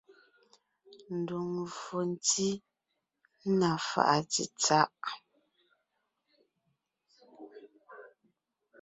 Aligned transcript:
Ndùŋmvfò 1.17 1.99
ntí 2.11 2.49
(na 3.59 3.69
fàʼa 3.89 4.17
tsetsáʼ). 4.31 5.01